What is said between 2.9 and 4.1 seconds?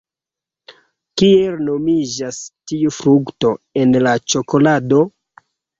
frukto en